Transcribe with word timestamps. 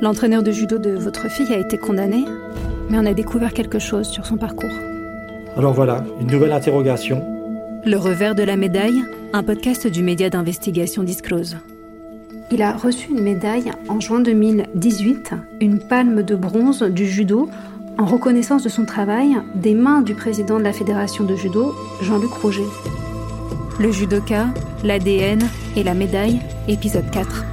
L'entraîneur 0.00 0.42
de 0.42 0.50
judo 0.50 0.78
de 0.78 0.92
votre 0.92 1.30
fille 1.30 1.52
a 1.52 1.58
été 1.58 1.76
condamné, 1.76 2.24
mais 2.88 2.98
on 2.98 3.04
a 3.04 3.12
découvert 3.12 3.52
quelque 3.52 3.78
chose 3.78 4.08
sur 4.08 4.24
son 4.24 4.38
parcours. 4.38 4.72
Alors 5.58 5.74
voilà, 5.74 6.02
une 6.20 6.30
nouvelle 6.30 6.52
interrogation. 6.52 7.22
Le 7.84 7.96
revers 7.96 8.34
de 8.34 8.42
la 8.42 8.56
médaille, 8.56 9.02
un 9.34 9.42
podcast 9.42 9.86
du 9.86 10.02
média 10.02 10.30
d'investigation 10.30 11.02
Disclose. 11.02 11.58
Il 12.50 12.62
a 12.62 12.76
reçu 12.76 13.10
une 13.10 13.22
médaille 13.22 13.72
en 13.88 14.00
juin 14.00 14.20
2018, 14.20 15.34
une 15.60 15.78
palme 15.78 16.22
de 16.22 16.34
bronze 16.34 16.82
du 16.82 17.06
judo, 17.06 17.50
en 17.98 18.06
reconnaissance 18.06 18.62
de 18.62 18.70
son 18.70 18.86
travail 18.86 19.36
des 19.54 19.74
mains 19.74 20.00
du 20.00 20.14
président 20.14 20.58
de 20.58 20.64
la 20.64 20.72
fédération 20.72 21.24
de 21.24 21.36
judo, 21.36 21.74
Jean-Luc 22.00 22.32
Rouget. 22.32 22.62
Le 23.78 23.92
judoka, 23.92 24.46
l'ADN 24.82 25.40
et 25.76 25.82
la 25.82 25.92
médaille, 25.92 26.40
épisode 26.68 27.10
4. 27.10 27.44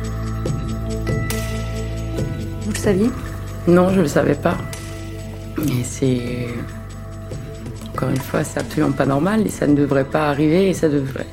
Non, 3.67 3.89
je 3.89 3.97
ne 3.97 4.01
le 4.03 4.07
savais 4.07 4.35
pas. 4.35 4.57
Et 5.59 5.83
c'est. 5.83 6.47
Encore 7.93 8.09
une 8.09 8.17
fois, 8.17 8.43
c'est 8.43 8.59
absolument 8.59 8.91
pas 8.91 9.05
normal 9.05 9.45
et 9.45 9.49
ça 9.49 9.67
ne 9.67 9.75
devrait 9.75 10.05
pas 10.05 10.29
arriver 10.29 10.69
et 10.69 10.73
ça 10.73 10.87
devrait. 10.87 11.25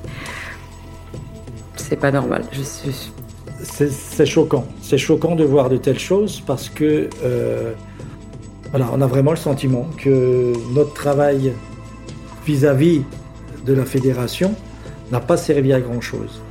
C'est 1.76 1.96
pas 1.96 2.10
normal. 2.10 2.44
Je 2.52 2.62
suis 2.62 3.12
c'est 3.64 4.26
choquant. 4.26 4.66
C'est 4.82 4.98
choquant 4.98 5.34
de 5.34 5.44
voir 5.44 5.68
de 5.68 5.76
telles 5.76 5.98
choses 5.98 6.42
parce 6.46 6.68
que 6.68 7.08
euh, 7.24 7.72
voilà, 8.70 8.88
on 8.92 9.00
a 9.00 9.06
vraiment 9.06 9.30
le 9.30 9.36
sentiment 9.36 9.88
que 9.96 10.52
notre 10.74 10.92
travail 10.92 11.52
vis-à-vis 12.46 13.02
de 13.64 13.72
la 13.72 13.84
fédération 13.84 14.54
n'a 15.10 15.20
pas 15.20 15.36
servi 15.36 15.72
à 15.72 15.80
grand-chose. 15.80 16.42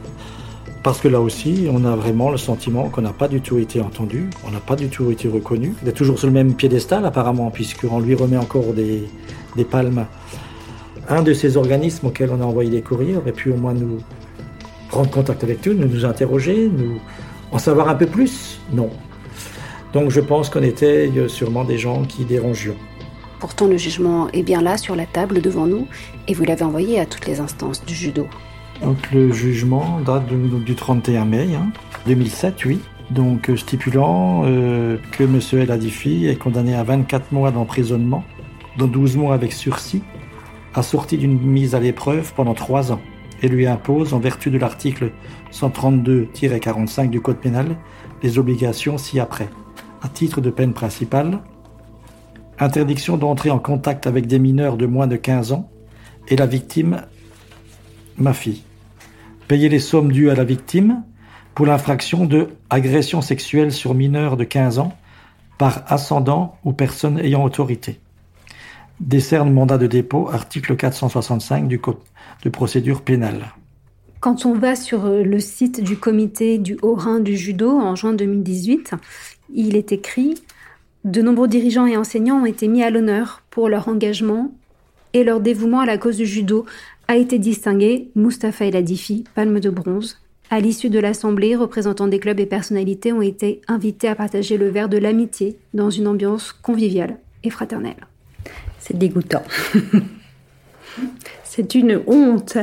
Parce 0.84 1.00
que 1.00 1.08
là 1.08 1.22
aussi, 1.22 1.68
on 1.72 1.86
a 1.86 1.96
vraiment 1.96 2.30
le 2.30 2.38
sentiment 2.38 2.90
qu'on 2.90 3.02
n'a 3.02 3.14
pas 3.14 3.30
du 3.30 3.40
tout 3.40 3.58
été 3.58 3.80
entendu, 3.80 4.30
on 4.46 4.52
n'a 4.52 4.60
pas 4.60 4.76
du 4.76 4.90
tout 4.90 5.12
été 5.12 5.30
reconnu. 5.30 5.74
Il 5.82 5.88
est 5.88 5.94
toujours 5.94 6.20
sur 6.20 6.28
le 6.28 6.34
même 6.34 6.56
piédestal 6.56 7.06
apparemment, 7.06 7.50
puisqu'on 7.52 8.02
lui 8.02 8.16
remet 8.16 8.36
encore 8.36 8.74
des, 8.74 9.08
palmes. 9.64 10.06
Un 11.08 11.24
de 11.24 11.34
ces 11.34 11.56
organismes 11.56 12.08
auxquels 12.08 12.32
on 12.32 12.42
a 12.42 12.44
envoyé 12.44 12.70
des 12.70 12.82
courriers 12.82 13.16
aurait 13.16 13.32
pu 13.32 13.52
au 13.52 13.56
moins 13.56 13.74
nous, 13.74 14.00
prendre 14.90 15.10
contact 15.10 15.42
avec 15.46 15.66
nous, 15.66 15.74
nous 15.74 16.04
interroger, 16.04 16.70
nous 16.70 17.00
en 17.54 17.60
savoir 17.60 17.88
un 17.88 17.96
peu 17.96 18.08
plus 18.08 18.60
Non. 18.74 18.90
Donc 19.94 20.10
je 20.10 20.20
pense 20.20 20.50
qu'on 20.50 20.64
était 20.64 21.10
euh, 21.16 21.30
sûrement 21.30 21.64
des 21.64 21.78
gens 21.78 22.04
qui 22.04 22.26
dérangions. 22.26 22.76
Pourtant, 23.40 23.68
le 23.68 23.78
jugement 23.78 24.30
est 24.32 24.44
bien 24.44 24.62
là, 24.62 24.78
sur 24.78 24.96
la 24.96 25.06
table, 25.06 25.42
devant 25.42 25.66
nous, 25.66 25.88
et 26.28 26.34
vous 26.34 26.44
l'avez 26.44 26.64
envoyé 26.64 27.00
à 27.00 27.06
toutes 27.06 27.28
les 27.28 27.40
instances 27.40 27.86
du 27.86 27.94
judo. 27.94 28.28
Donc 28.84 29.12
le 29.12 29.32
jugement 29.32 30.02
date 30.02 30.26
du 30.28 30.76
31 30.76 31.24
mai 31.24 31.48
2007, 32.06 32.54
hein, 32.54 32.64
oui. 32.66 32.80
Donc 33.12 33.50
euh, 33.50 33.56
stipulant 33.56 34.44
euh, 34.46 34.98
que 35.12 35.24
M. 35.24 35.40
El 35.54 35.72
Adifi 35.72 36.26
est 36.26 36.36
condamné 36.36 36.76
à 36.76 36.84
24 36.84 37.32
mois 37.32 37.52
d'emprisonnement, 37.52 38.24
dont 38.78 38.88
12 38.88 39.16
mois 39.16 39.36
avec 39.36 39.54
sursis, 39.54 40.04
assorti 40.74 41.18
d'une 41.18 41.40
mise 41.40 41.76
à 41.76 41.80
l'épreuve 41.80 42.34
pendant 42.34 42.54
3 42.54 42.92
ans 42.92 43.00
et 43.42 43.48
lui 43.48 43.68
impose, 43.68 44.14
en 44.14 44.20
vertu 44.20 44.52
de 44.52 44.58
l'article 44.58 45.12
132-45 45.54 47.10
du 47.10 47.22
Code 47.22 47.38
pénal, 47.38 47.78
les 48.22 48.38
obligations 48.38 48.98
ci-après. 48.98 49.50
À 50.02 50.10
titre 50.10 50.42
de 50.42 50.50
peine 50.50 50.74
principale, 50.74 51.40
interdiction 52.60 53.18
d'entrer 53.18 53.50
en 53.50 53.60
contact 53.60 54.08
avec 54.08 54.28
des 54.28 54.40
mineurs 54.40 54.76
de 54.76 54.86
moins 54.86 55.08
de 55.08 55.16
15 55.16 55.54
ans 55.54 55.70
et 56.28 56.36
la 56.36 56.46
victime, 56.46 57.02
ma 58.18 58.34
fille. 58.34 58.64
Payer 59.54 59.70
les 59.70 59.78
sommes 59.78 60.12
dues 60.12 60.32
à 60.32 60.34
la 60.34 60.46
victime 60.46 61.04
pour 61.54 61.68
l'infraction 61.68 62.26
de 62.26 62.48
agression 62.72 63.22
sexuelle 63.22 63.72
sur 63.72 63.94
mineur 63.94 64.36
de 64.36 64.46
15 64.46 64.80
ans 64.80 64.98
par 65.60 65.84
ascendant 65.86 66.58
ou 66.64 66.74
personne 66.74 67.20
ayant 67.20 67.44
autorité. 67.44 68.00
Décerne 69.00 69.54
mandat 69.54 69.78
de 69.78 69.86
dépôt, 69.86 70.28
article 70.28 70.76
465 70.76 71.68
du 71.68 71.80
Code 71.80 72.00
de 72.44 72.50
procédure 72.50 73.04
pénale. 73.04 73.54
Quand 74.22 74.48
on 74.48 74.56
va 74.56 74.76
sur 74.76 75.06
euh, 75.06 75.22
le 75.22 75.40
site 75.40 75.84
du 75.84 75.98
comité 75.98 76.58
du 76.58 76.80
Haut-Rhin 76.82 77.20
du 77.20 77.38
judo 77.38 77.80
en 77.80 77.96
juin 77.96 78.14
2018, 78.14 78.96
il 79.54 79.76
est 79.76 79.92
écrit 79.92 80.34
De 81.04 81.22
nombreux 81.22 81.48
dirigeants 81.48 81.86
et 81.86 81.96
enseignants 81.96 82.42
ont 82.42 82.48
été 82.48 82.68
mis 82.68 82.82
à 82.82 82.90
l'honneur 82.90 83.44
pour 83.52 83.70
leur 83.70 83.88
engagement 83.88 84.52
et 85.14 85.24
leur 85.24 85.40
dévouement 85.40 85.82
à 85.82 85.86
la 85.86 86.00
cause 86.00 86.18
du 86.18 86.26
judo 86.26 86.66
a 87.08 87.18
été 87.18 87.40
distingué 87.40 88.12
Mustapha 88.16 88.66
El 88.66 88.76
Adifi, 88.76 89.24
palme 89.36 89.60
de 89.60 89.70
bronze. 89.70 90.20
À 90.50 90.60
l'issue 90.60 90.90
de 90.90 91.00
l'assemblée, 91.00 91.56
représentants 91.56 92.08
des 92.08 92.20
clubs 92.20 92.40
et 92.40 92.46
personnalités 92.46 93.12
ont 93.12 93.22
été 93.22 93.62
invités 93.68 94.08
à 94.08 94.16
partager 94.16 94.58
le 94.58 94.70
verre 94.70 94.90
de 94.90 94.98
l'amitié 94.98 95.58
dans 95.74 95.90
une 95.90 96.08
ambiance 96.08 96.52
conviviale 96.52 97.18
et 97.44 97.50
fraternelle. 97.50 98.08
C'est 98.80 98.98
dégoûtant. 98.98 99.44
C'est 101.44 101.76
une 101.76 102.02
honte 102.08 102.58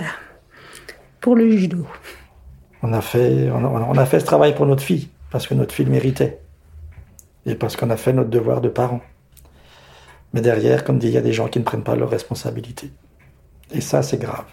pour 1.21 1.37
le 1.37 1.51
judo. 1.51 1.87
On 2.83 2.93
a, 2.93 3.01
fait, 3.01 3.51
on, 3.51 3.99
a, 3.99 4.07
fait 4.07 4.21
ce 4.21 4.25
travail 4.25 4.55
pour 4.55 4.67
notre 4.67 4.83
fille, 4.83 5.09
parce 5.31 5.47
que 5.47 5.55
notre 5.55 5.75
fille 5.75 5.85
le 5.85 5.91
méritait. 5.91 6.41
Et 7.45 7.55
parce 7.55 7.77
qu'on 7.77 7.91
a 7.91 7.97
fait 7.97 8.13
notre 8.13 8.31
devoir 8.31 8.61
de 8.61 8.69
parents. 8.69 9.03
Mais 10.33 10.41
derrière, 10.41 10.85
comme 10.85 10.99
dit, 10.99 11.09
il 11.09 11.13
y 11.13 11.19
a 11.19 11.23
des 11.23 11.33
gens 11.33 11.49
qui 11.49 11.59
ne 11.59 11.65
prennent 11.65 11.83
pas 11.83 11.97
leurs 11.97 12.11
responsabilités. 12.11 12.91
Et 13.73 13.81
ça, 13.81 14.03
c'est 14.03 14.19
grave. 14.19 14.47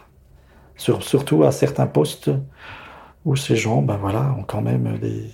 surtout 0.77 1.43
à 1.43 1.51
certains 1.51 1.87
postes 1.87 2.29
où 3.25 3.35
ces 3.35 3.55
gens, 3.55 3.81
ben 3.81 3.97
voilà, 3.97 4.35
ont 4.37 4.43
quand 4.43 4.61
même 4.61 4.97
des, 4.99 5.29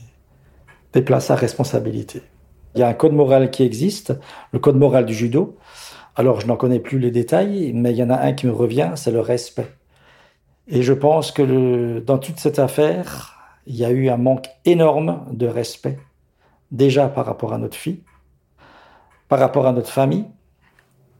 des 0.93 1.01
places 1.01 1.29
à 1.31 1.35
responsabilité. 1.35 2.21
Il 2.75 2.79
y 2.79 2.83
a 2.83 2.87
un 2.87 2.93
code 2.93 3.13
moral 3.13 3.51
qui 3.51 3.63
existe, 3.63 4.13
le 4.51 4.59
code 4.59 4.77
moral 4.77 5.05
du 5.05 5.13
judo, 5.13 5.57
alors, 6.15 6.41
je 6.41 6.47
n'en 6.47 6.57
connais 6.57 6.79
plus 6.79 6.99
les 6.99 7.09
détails, 7.09 7.71
mais 7.73 7.91
il 7.91 7.97
y 7.97 8.03
en 8.03 8.09
a 8.11 8.17
un 8.17 8.33
qui 8.33 8.45
me 8.45 8.51
revient, 8.51 8.91
c'est 8.95 9.11
le 9.11 9.19
respect. 9.19 9.73
Et 10.67 10.83
je 10.83 10.93
pense 10.93 11.31
que 11.31 11.99
dans 11.99 12.19
toute 12.19 12.39
cette 12.39 12.59
affaire, 12.59 13.39
il 13.65 13.75
y 13.75 13.83
a 13.83 13.89
eu 13.89 14.09
un 14.09 14.17
manque 14.17 14.47
énorme 14.65 15.25
de 15.31 15.47
respect, 15.47 15.97
déjà 16.71 17.07
par 17.07 17.25
rapport 17.25 17.53
à 17.53 17.57
notre 17.57 17.75
fille, 17.75 18.03
par 19.27 19.39
rapport 19.39 19.65
à 19.65 19.71
notre 19.71 19.89
famille. 19.89 20.25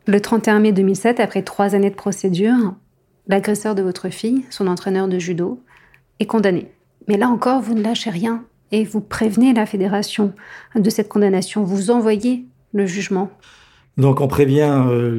Le 0.06 0.20
31 0.20 0.60
mai 0.60 0.74
2007, 0.74 1.20
après 1.20 1.44
trois 1.44 1.76
années 1.76 1.90
de 1.90 1.96
procédure, 1.96 2.76
l'agresseur 3.28 3.74
de 3.74 3.82
votre 3.82 4.10
fille, 4.10 4.44
son 4.50 4.68
entraîneur 4.68 5.08
de 5.08 5.18
judo, 5.18 5.62
est 6.20 6.26
condamné. 6.26 6.72
Mais 7.08 7.18
là 7.18 7.30
encore, 7.30 7.62
vous 7.62 7.74
ne 7.74 7.82
lâchez 7.82 8.10
rien 8.10 8.44
et 8.72 8.84
vous 8.84 9.00
prévenez 9.02 9.54
la 9.54 9.66
fédération 9.66 10.34
de 10.76 10.90
cette 10.90 11.08
condamnation. 11.08 11.64
Vous 11.64 11.90
envoyez 11.90 12.46
le 12.74 12.86
jugement. 12.86 13.30
Donc 13.98 14.20
on 14.20 14.28
prévient 14.28 14.84
euh, 14.88 15.10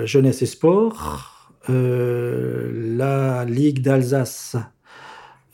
le 0.00 0.06
Jeunesse 0.06 0.40
et 0.42 0.46
Sport, 0.46 1.52
euh, 1.68 2.96
la 2.96 3.44
Ligue 3.44 3.82
d'Alsace 3.82 4.56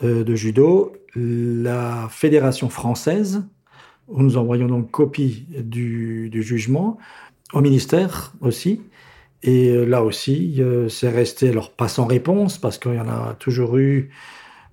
euh, 0.05 0.23
de 0.23 0.35
judo, 0.35 0.93
la 1.17 2.09
Fédération 2.11 2.69
française, 2.69 3.43
où 4.09 4.23
nous 4.23 4.37
envoyons 4.37 4.67
donc 4.67 4.91
copie 4.91 5.47
du, 5.59 6.31
jugement, 6.43 6.99
au 7.53 7.61
ministère 7.61 8.33
aussi. 8.41 8.83
Et 9.43 9.87
là 9.87 10.03
aussi, 10.03 10.63
c'est 10.89 11.09
resté, 11.09 11.49
alors 11.49 11.73
pas 11.73 11.89
sans 11.89 12.07
réponse, 12.07 12.59
parce 12.59 12.77
qu'il 12.77 12.95
y 12.95 13.01
en 13.01 13.09
a 13.09 13.35
toujours 13.39 13.79
eu 13.79 14.11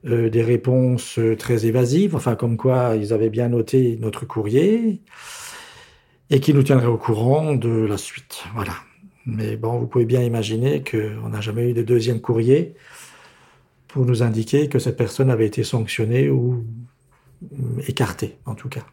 des 0.04 0.42
réponses 0.42 1.20
très 1.40 1.66
évasives, 1.66 2.16
enfin 2.16 2.36
comme 2.36 2.58
quoi 2.58 2.96
ils 2.98 3.14
avaient 3.14 3.30
bien 3.30 3.48
noté 3.48 3.98
notre 4.02 4.26
courrier 4.26 5.02
et 6.30 6.40
qui 6.42 6.54
nous 6.54 6.64
tiendrait 6.64 6.88
au 6.88 6.98
courant 6.98 7.56
de 7.56 7.70
la 7.70 7.98
suite. 7.98 8.44
Voilà. 8.56 8.74
Mais 9.26 9.56
bon, 9.56 9.78
vous 9.78 9.88
pouvez 9.88 10.06
bien 10.06 10.22
imaginer 10.22 10.84
qu'on 10.84 11.30
n'a 11.30 11.42
jamais 11.42 11.70
eu 11.70 11.74
de 11.74 11.82
deuxième 11.82 12.20
courrier 12.20 12.76
pour 13.88 14.06
nous 14.06 14.24
indiquer 14.24 14.68
que 14.68 14.80
cette 14.80 14.98
personne 14.98 15.30
avait 15.30 15.48
été 15.48 15.64
sanctionnée 15.64 16.30
ou 16.30 16.66
écartée, 17.88 18.38
en 18.46 18.56
tout 18.56 18.70
cas. 18.70 18.86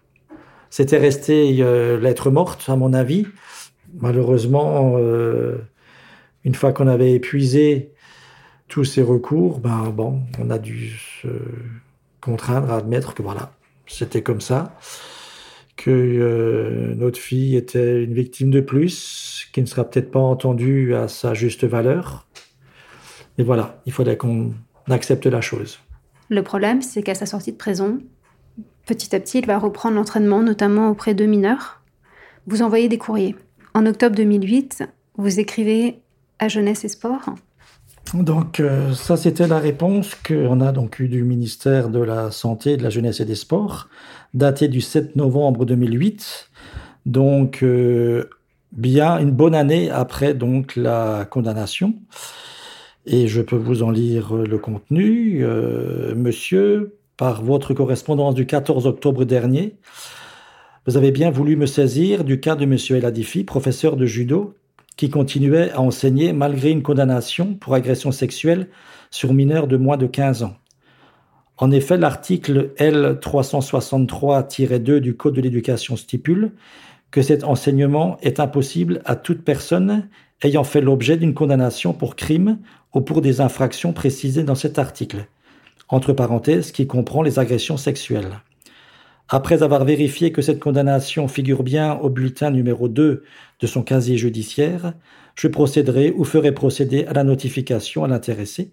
C'était 0.71 0.99
resté 0.99 1.57
euh, 1.61 2.01
lettre 2.01 2.31
morte, 2.31 2.65
à 2.69 2.77
mon 2.77 2.93
avis. 2.93 3.27
Malheureusement, 4.01 4.97
euh, 4.99 5.59
une 6.45 6.55
fois 6.55 6.73
qu'on 6.73 6.89
avait 6.89 7.13
épuisé 7.13 7.93
tous 8.69 8.85
ces 8.85 9.03
recours, 9.03 9.61
ben 9.61 9.91
bon, 9.91 10.23
on 10.39 10.51
a 10.51 10.59
dû 10.59 10.91
se 11.23 11.29
contraindre 12.21 12.73
à 12.73 12.77
admettre 12.79 13.15
que 13.15 13.23
voilà, 13.23 13.53
c'était 13.87 14.23
comme 14.23 14.41
ça 14.41 14.77
que 15.77 15.91
euh, 15.91 16.95
notre 16.95 17.19
fille 17.19 17.57
était 17.57 18.05
une 18.05 18.15
victime 18.15 18.51
de 18.51 18.61
plus, 18.61 19.49
qui 19.53 19.61
ne 19.61 19.67
sera 19.67 19.85
peut-être 19.85 20.11
pas 20.11 20.21
entendue 20.21 20.95
à 20.95 21.09
sa 21.09 21.35
juste 21.35 21.65
valeur. 21.65 22.27
Et 23.39 23.43
voilà, 23.43 23.83
il 23.87 23.93
faudrait 23.93 24.17
qu'on 24.17 24.53
accepte 24.89 25.27
la 25.27 25.41
chose. 25.41 25.81
Le 26.29 26.43
problème, 26.43 26.81
c'est 26.81 27.03
qu'à 27.03 27.15
sa 27.15 27.27
sortie 27.27 27.53
de 27.53 27.57
prison, 27.57 27.99
petit 28.87 29.15
à 29.15 29.21
petit, 29.21 29.41
il 29.41 29.47
va 29.47 29.59
reprendre 29.59 29.97
l'entraînement, 29.97 30.43
notamment 30.43 30.91
auprès 30.91 31.15
de 31.15 31.27
mineurs. 31.27 31.83
Vous 32.47 32.63
envoyez 32.63 32.89
des 32.89 32.99
courriers. 32.99 33.37
En 33.77 33.87
octobre 33.87 34.15
2008, 34.15 34.85
vous 35.17 35.41
écrivez 35.41 35.99
à 36.39 36.47
Jeunesse 36.47 36.85
et 36.85 36.89
Sport 36.89 37.35
Donc 38.15 38.61
euh, 38.61 38.93
ça, 38.93 39.17
c'était 39.17 39.49
la 39.49 39.59
réponse 39.59 40.15
qu'on 40.15 40.61
a 40.61 40.71
donc 40.71 41.01
eue 41.01 41.09
du 41.09 41.25
ministère 41.25 41.89
de 41.89 41.99
la 41.99 42.31
Santé, 42.31 42.77
de 42.77 42.85
la 42.85 42.91
Jeunesse 42.91 43.19
et 43.19 43.25
des 43.25 43.35
Sports, 43.35 43.89
datée 44.33 44.69
du 44.69 44.81
7 44.81 45.17
novembre 45.17 45.65
2008. 45.65 46.51
Donc 47.05 47.65
euh, 47.65 48.31
bien 48.71 49.19
une 49.19 49.33
bonne 49.33 49.57
année 49.57 49.91
après 49.91 50.35
donc 50.35 50.77
la 50.77 51.27
condamnation. 51.29 51.95
Et 53.07 53.27
je 53.27 53.43
peux 53.43 53.57
vous 53.57 53.83
en 53.83 53.91
lire 53.91 54.35
le 54.35 54.59
contenu. 54.59 55.41
Euh, 55.43 56.15
monsieur, 56.15 56.97
par 57.17 57.43
votre 57.43 57.75
correspondance 57.75 58.37
du 58.37 58.47
14 58.47 58.87
octobre 58.87 59.25
dernier, 59.25 59.75
vous 60.87 60.99
avez 60.99 61.13
bien 61.13 61.31
voulu 61.31 61.57
me 61.57 61.65
saisir 61.65 62.25
du 62.25 62.41
cas 62.41 62.57
de 62.57 62.67
Monsieur 62.67 62.97
Eladifi, 62.97 63.45
professeur 63.45 63.97
de 63.97 64.05
judo, 64.05 64.55
qui 64.97 65.09
continuait 65.09 65.71
à 65.71 65.81
enseigner 65.81 66.35
malgré 66.35 66.71
une 66.71 66.83
condamnation 66.83 67.55
pour 67.55 67.75
agression 67.75 68.13
sexuelle 68.13 68.69
sur 69.11 69.33
mineurs 69.33 69.67
de 69.67 69.79
moins 69.79 69.97
de 69.97 70.07
15 70.07 70.43
ans. 70.43 70.57
En 71.57 71.71
effet, 71.71 71.97
l'article 71.97 72.75
L363-2 72.79 74.99
du 74.99 75.17
Code 75.17 75.33
de 75.35 75.41
l'éducation 75.41 75.97
stipule 75.97 76.53
que 77.11 77.23
cet 77.23 77.45
enseignement 77.45 78.19
est 78.21 78.39
impossible 78.39 79.01
à 79.07 79.17
toute 79.17 79.43
personne 79.43 80.07
ayant 80.43 80.65
fait 80.65 80.83
l'objet 80.83 81.17
d'une 81.17 81.33
condamnation 81.33 81.95
pour 81.95 82.15
crime 82.15 82.59
ou 82.93 83.01
pour 83.01 83.23
des 83.23 83.41
infractions 83.41 83.95
précisées 83.95 84.45
dans 84.45 84.55
cet 84.55 84.79
article, 84.79 85.29
entre 85.89 86.13
parenthèses 86.13 86.73
qui 86.73 86.87
comprend 86.87 87.23
les 87.23 87.39
agressions 87.39 87.79
sexuelles. 87.79 88.43
Après 89.29 89.63
avoir 89.63 89.85
vérifié 89.85 90.33
que 90.33 90.43
cette 90.43 90.61
condamnation 90.61 91.29
figure 91.29 91.63
bien 91.63 91.95
au 91.95 92.11
bulletin 92.11 92.51
numéro 92.51 92.89
2 92.89 93.25
de 93.61 93.67
son 93.67 93.83
casier 93.83 94.19
judiciaire, 94.19 94.93
je 95.35 95.49
procéderai 95.49 96.13
ou 96.17 96.25
ferai 96.25 96.53
procéder 96.53 97.07
à 97.07 97.15
la 97.15 97.25
notification 97.25 98.05
à 98.05 98.09
l'intéressé 98.09 98.73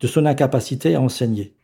de 0.00 0.06
son 0.06 0.26
incapacité 0.26 0.94
à 0.94 1.00
enseigner. 1.00 1.54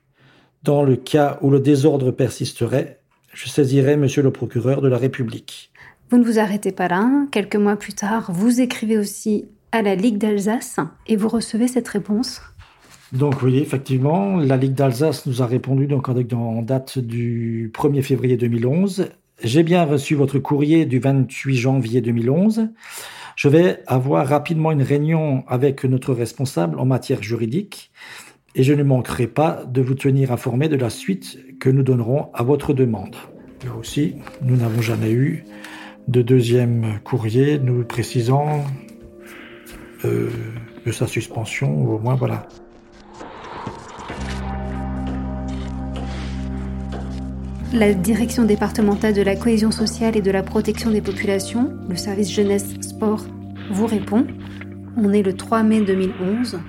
Dans 0.63 0.83
le 0.85 0.97
cas 0.97 1.39
où 1.43 1.51
le 1.51 1.61
désordre 1.61 2.11
persisterait, 2.13 3.01
je 3.33 3.49
saisirai 3.49 3.97
Monsieur 3.97 4.23
le 4.23 4.33
procureur 4.33 4.81
de 4.81 4.89
la 4.89 4.99
République. 4.99 5.71
Vous 6.11 6.19
ne 6.19 6.25
vous 6.25 6.39
arrêtez 6.39 6.73
pas 6.73 6.89
là. 6.89 7.09
Quelques 7.31 7.57
mois 7.57 7.77
plus 7.77 7.93
tard, 7.93 8.31
vous 8.33 8.61
écrivez 8.61 8.99
aussi 8.99 9.47
à 9.73 9.83
la 9.83 9.95
Ligue 9.95 10.17
d'Alsace 10.17 10.79
et 11.07 11.17
vous 11.17 11.29
recevez 11.29 11.69
cette 11.69 11.89
réponse. 11.89 12.41
Donc 13.13 13.43
oui, 13.43 13.59
effectivement, 13.59 14.37
la 14.37 14.57
Ligue 14.57 14.75
d'Alsace 14.75 15.25
nous 15.27 15.41
a 15.41 15.47
répondu 15.47 15.87
donc 15.87 16.09
en 16.09 16.63
date 16.63 16.99
du 16.99 17.73
1er 17.75 18.03
février 18.03 18.37
2011. 18.37 19.09
J'ai 19.43 19.63
bien 19.63 19.85
reçu 19.85 20.15
votre 20.15 20.39
courrier 20.39 20.85
du 20.85 20.99
28 20.99 21.57
janvier 21.57 22.01
2011. 22.03 22.69
Je 23.37 23.49
vais 23.49 23.83
avoir 23.87 24.27
rapidement 24.27 24.73
une 24.73 24.83
réunion 24.83 25.45
avec 25.47 25.85
notre 25.85 26.13
responsable 26.13 26.79
en 26.79 26.85
matière 26.85 27.23
juridique 27.23 27.93
et 28.55 28.63
je 28.63 28.75
ne 28.75 28.83
manquerai 28.83 29.27
pas 29.27 29.65
de 29.65 29.81
vous 29.81 29.95
tenir 29.95 30.33
informé 30.33 30.69
de 30.69 30.77
la 30.77 30.91
suite 30.91 31.39
que 31.61 31.71
nous 31.71 31.83
donnerons 31.83 32.31
à 32.35 32.43
votre 32.43 32.75
demande. 32.75 33.17
Là 33.65 33.75
aussi, 33.79 34.17
nous 34.43 34.57
n'avons 34.57 34.83
jamais 34.83 35.13
eu 35.13 35.45
de 36.09 36.21
deuxième 36.21 37.01
courrier 37.05 37.59
nous 37.59 37.85
précisant 37.85 38.65
euh, 40.05 40.31
de 40.85 40.93
sa 40.93 41.07
suspension, 41.07 41.75
ou 41.75 41.95
au 41.95 41.99
moins 41.99 42.15
voilà. 42.15 42.49
La 47.75 47.93
direction 47.93 48.45
départementale 48.45 49.13
de 49.13 49.21
la 49.21 49.37
cohésion 49.37 49.71
sociale 49.71 50.17
et 50.17 50.23
de 50.23 50.31
la 50.31 50.43
protection 50.43 50.91
des 50.91 51.03
populations, 51.03 51.71
le 51.87 51.97
service 51.97 52.33
jeunesse 52.33 52.81
sport, 52.81 53.27
vous 53.71 53.87
répond. 53.87 54.27
On 54.97 55.13
est 55.13 55.23
le 55.23 55.35
3 55.35 55.63
mai 55.65 55.83
2011 55.83 56.61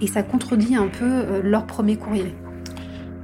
et 0.00 0.06
ça 0.06 0.22
contredit 0.22 0.74
un 0.74 0.88
peu 0.88 1.04
euh, 1.04 1.42
leur 1.42 1.66
premier 1.66 1.96
courrier. 1.96 2.34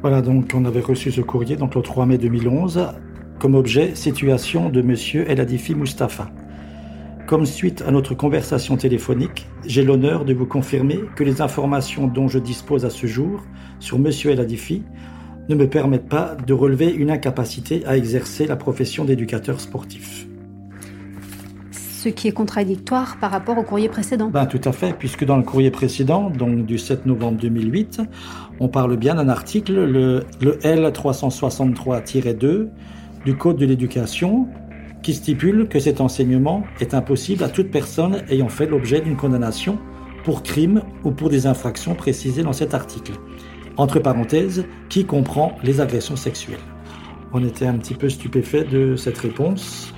Voilà, 0.02 0.20
donc 0.20 0.50
on 0.54 0.66
avait 0.66 0.80
reçu 0.80 1.10
ce 1.10 1.22
courrier 1.22 1.56
donc 1.56 1.74
le 1.74 1.80
3 1.80 2.04
mai 2.04 2.18
2011 2.18 2.88
comme 3.38 3.54
objet 3.54 3.94
situation 3.94 4.68
de 4.68 4.82
monsieur 4.82 5.24
El 5.26 5.40
Adifi 5.40 5.74
Mustafa. 5.74 6.30
Comme 7.26 7.46
suite 7.46 7.82
à 7.86 7.90
notre 7.92 8.14
conversation 8.14 8.76
téléphonique, 8.76 9.46
j'ai 9.64 9.82
l'honneur 9.82 10.26
de 10.26 10.34
vous 10.34 10.44
confirmer 10.44 11.00
que 11.16 11.24
les 11.24 11.40
informations 11.40 12.08
dont 12.08 12.28
je 12.28 12.38
dispose 12.38 12.84
à 12.84 12.90
ce 12.90 13.06
jour 13.06 13.40
sur 13.80 13.98
monsieur 13.98 14.32
El 14.32 14.40
Adifi 14.40 14.82
ne 15.52 15.58
me 15.58 15.68
permettent 15.68 16.08
pas 16.08 16.36
de 16.46 16.52
relever 16.52 16.90
une 16.90 17.10
incapacité 17.10 17.84
à 17.86 17.96
exercer 17.96 18.46
la 18.46 18.56
profession 18.56 19.04
d'éducateur 19.04 19.60
sportif. 19.60 20.26
Ce 21.70 22.08
qui 22.08 22.26
est 22.26 22.32
contradictoire 22.32 23.18
par 23.20 23.30
rapport 23.30 23.56
au 23.58 23.62
courrier 23.62 23.88
précédent. 23.88 24.28
Ben, 24.28 24.46
tout 24.46 24.60
à 24.64 24.72
fait, 24.72 24.92
puisque 24.98 25.24
dans 25.24 25.36
le 25.36 25.44
courrier 25.44 25.70
précédent, 25.70 26.30
donc 26.30 26.66
du 26.66 26.78
7 26.78 27.06
novembre 27.06 27.38
2008, 27.38 28.00
on 28.58 28.68
parle 28.68 28.96
bien 28.96 29.14
d'un 29.14 29.28
article, 29.28 29.74
le, 29.74 30.24
le 30.40 30.58
L363-2 30.58 32.68
du 33.24 33.36
Code 33.36 33.56
de 33.56 33.66
l'éducation, 33.66 34.48
qui 35.02 35.14
stipule 35.14 35.68
que 35.68 35.78
cet 35.78 36.00
enseignement 36.00 36.64
est 36.80 36.94
impossible 36.94 37.44
à 37.44 37.48
toute 37.48 37.70
personne 37.70 38.22
ayant 38.28 38.48
fait 38.48 38.66
l'objet 38.66 39.00
d'une 39.00 39.16
condamnation 39.16 39.78
pour 40.24 40.42
crime 40.42 40.82
ou 41.04 41.10
pour 41.10 41.28
des 41.28 41.46
infractions 41.46 41.94
précisées 41.94 42.42
dans 42.42 42.52
cet 42.52 42.74
article 42.74 43.12
entre 43.76 43.98
parenthèses, 43.98 44.64
qui 44.88 45.04
comprend 45.04 45.56
les 45.62 45.80
agressions 45.80 46.16
sexuelles. 46.16 46.58
On 47.32 47.44
était 47.44 47.66
un 47.66 47.74
petit 47.74 47.94
peu 47.94 48.08
stupéfait 48.08 48.64
de 48.64 48.96
cette 48.96 49.18
réponse, 49.18 49.94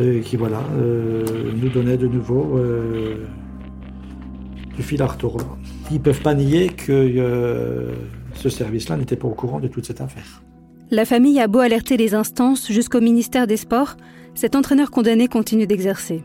euh, 0.00 0.20
qui 0.20 0.36
voilà, 0.36 0.62
euh, 0.76 1.24
nous 1.60 1.68
donnait 1.68 1.96
de 1.96 2.06
nouveau 2.06 2.56
euh, 2.56 3.26
du 4.76 4.82
fil 4.82 5.02
à 5.02 5.06
retourner. 5.06 5.44
Ils 5.90 6.00
peuvent 6.00 6.22
pas 6.22 6.34
nier 6.34 6.68
que 6.68 7.88
ce 8.34 8.48
service-là 8.48 8.96
n'était 8.96 9.16
pas 9.16 9.26
au 9.26 9.34
courant 9.34 9.58
de 9.58 9.66
toute 9.66 9.86
cette 9.86 10.00
affaire. 10.00 10.42
La 10.90 11.04
famille 11.04 11.40
a 11.40 11.48
beau 11.48 11.58
alerter 11.58 11.96
les 11.96 12.14
instances 12.14 12.70
jusqu'au 12.70 13.00
ministère 13.00 13.46
des 13.46 13.56
Sports, 13.56 13.96
cet 14.34 14.54
entraîneur 14.54 14.90
condamné 14.90 15.26
continue 15.26 15.66
d'exercer. 15.66 16.22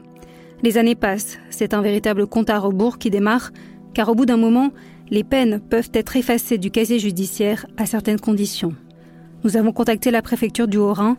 Les 0.62 0.78
années 0.78 0.96
passent, 0.96 1.40
c'est 1.50 1.74
un 1.74 1.82
véritable 1.82 2.28
compte 2.28 2.50
à 2.50 2.60
rebours 2.60 2.98
qui 3.00 3.10
démarre, 3.10 3.52
car 3.94 4.08
au 4.10 4.16
bout 4.16 4.26
d'un 4.26 4.38
moment, 4.38 4.72
les 5.14 5.24
peines 5.24 5.60
peuvent 5.60 5.92
être 5.94 6.16
effacées 6.18 6.58
du 6.58 6.72
casier 6.72 6.98
judiciaire 6.98 7.68
à 7.78 7.86
certaines 7.86 8.20
conditions. 8.20 8.74
Nous 9.44 9.58
avons 9.58 9.72
contacté 9.72 10.10
la 10.10 10.24
préfecture 10.24 10.68
du 10.68 10.78
Haut-Rhin 10.78 11.18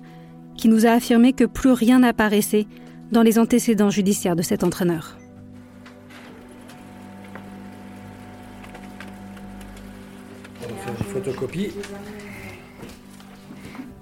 qui 0.56 0.66
nous 0.66 0.84
a 0.84 0.90
affirmé 0.90 1.32
que 1.32 1.44
plus 1.44 1.70
rien 1.70 2.00
n'apparaissait 2.00 2.66
dans 3.12 3.22
les 3.22 3.38
antécédents 3.38 3.90
judiciaires 3.90 4.34
de 4.34 4.42
cet 4.42 4.64
entraîneur. 4.64 5.16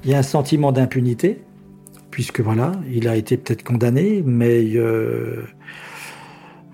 Il 0.04 0.10
y 0.10 0.14
a 0.14 0.18
un 0.18 0.22
sentiment 0.22 0.72
d'impunité, 0.72 1.42
puisque 2.10 2.40
voilà, 2.40 2.72
il 2.90 3.08
a 3.08 3.16
été 3.16 3.36
peut-être 3.36 3.62
condamné, 3.62 4.22
mais 4.24 4.74
euh, 4.74 5.44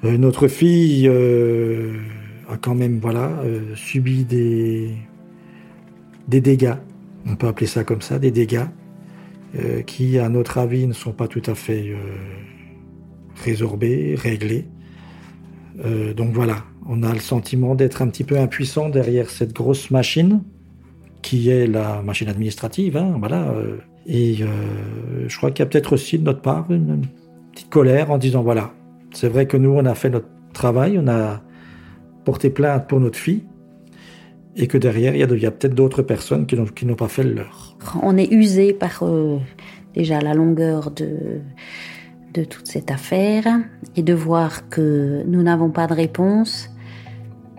notre 0.05 0.47
fille 0.47 1.09
euh, 1.09 1.99
a 2.49 2.57
quand 2.57 2.75
même 2.75 2.99
voilà, 2.99 3.29
euh, 3.45 3.75
subi 3.75 4.25
des, 4.25 4.95
des 6.29 6.41
dégâts, 6.41 6.77
on 7.27 7.37
peut 7.37 7.47
appeler 7.47 7.67
ça 7.67 7.85
comme 7.85 8.01
ça, 8.01 8.19
des 8.19 8.31
dégâts, 8.31 8.67
euh, 9.59 9.83
qui 9.83 10.19
à 10.19 10.29
notre 10.29 10.59
avis 10.59 10.87
ne 10.87 10.93
sont 10.93 11.13
pas 11.13 11.29
tout 11.29 11.43
à 11.47 11.55
fait 11.55 11.91
euh, 11.91 11.97
résorbés, 13.45 14.15
réglés. 14.17 14.67
donc 16.17 16.33
voilà, 16.33 16.65
on 16.89 17.05
a 17.05 17.13
le 17.13 17.21
sentiment 17.21 17.77
d'être 17.77 18.03
un 18.03 18.09
petit 18.09 18.25
peu 18.25 18.39
impuissant 18.39 18.89
derrière 18.89 19.31
cette 19.31 19.53
grosse 19.53 19.93
machine 19.93 20.43
qui 21.23 21.51
est 21.51 21.67
la 21.69 22.03
machine 22.03 22.29
administrative, 22.29 22.97
hein, 22.97 23.17
voilà. 23.19 23.55
et 24.07 24.39
je 25.29 25.37
crois 25.37 25.53
qu'il 25.53 25.61
y 25.61 25.67
a 25.67 25.67
peut-être 25.67 25.93
aussi 25.93 26.19
de 26.19 26.25
notre 26.25 26.41
part 26.41 26.67
une 26.71 27.03
petite 27.53 27.69
colère 27.71 28.11
en 28.11 28.19
disant 28.19 28.43
voilà, 28.43 28.73
c'est 29.13 29.29
vrai 29.29 29.47
que 29.47 29.57
nous 29.57 29.71
on 29.71 29.85
a 29.85 29.95
fait 29.95 30.11
notre 30.11 30.29
travail, 30.53 30.99
on 30.99 31.07
a 31.07 31.43
porter 32.29 32.51
plainte 32.51 32.87
pour 32.89 33.01
notre 33.01 33.19
fille 33.19 33.45
et 34.55 34.67
que 34.67 34.77
derrière, 34.77 35.15
il 35.15 35.21
y 35.41 35.47
a, 35.47 35.51
peut-être 35.51 35.75
d'autres 35.75 36.03
personnes 36.03 36.45
qui 36.45 36.85
n'ont 36.85 36.95
pas 36.95 37.09
fait 37.09 37.23
le 37.23 37.33
leur. 37.33 37.75
On 38.03 38.19
est 38.19 38.31
usé 38.31 38.75
par 38.75 39.03
euh, 39.03 39.39
déjà 39.95 40.21
la 40.21 40.35
longueur 40.35 40.91
de, 40.91 41.41
de 42.35 42.45
toute 42.45 42.67
cette 42.67 42.91
affaire 42.91 43.47
et 43.97 44.03
de 44.03 44.13
voir 44.13 44.69
que 44.69 45.23
nous 45.27 45.43
n'avons 45.43 45.71
pas 45.71 45.87
de 45.87 45.95
réponse. 45.95 46.69